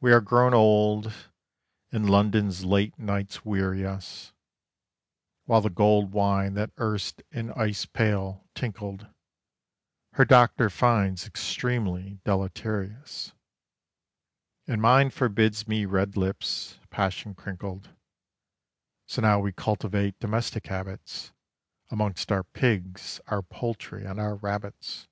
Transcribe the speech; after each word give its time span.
We 0.00 0.12
are 0.12 0.20
grown 0.20 0.52
old, 0.52 1.28
and 1.92 2.10
London's 2.10 2.64
late 2.64 2.98
nights 2.98 3.44
weary 3.44 3.86
us: 3.86 4.32
While 5.44 5.60
the 5.60 5.70
gold 5.70 6.10
wine 6.10 6.54
that 6.54 6.72
erst 6.76 7.22
in 7.30 7.52
ice 7.52 7.86
pail 7.86 8.48
tinkled, 8.56 9.06
Her 10.14 10.24
doctor 10.24 10.68
finds 10.70 11.24
extremely 11.24 12.18
deleterious; 12.24 13.32
And 14.66 14.82
mine 14.82 15.10
forbids 15.10 15.68
me 15.68 15.84
red 15.86 16.16
lips, 16.16 16.80
passion 16.90 17.32
crinkled: 17.36 17.90
So 19.06 19.22
now 19.22 19.38
we 19.38 19.52
cultivate 19.52 20.18
domestic 20.18 20.66
habits 20.66 21.30
Amongst 21.92 22.32
our 22.32 22.42
pigs, 22.42 23.20
our 23.28 23.42
poultry, 23.42 24.04
and 24.04 24.18
our 24.18 24.34
rabbits. 24.34 25.06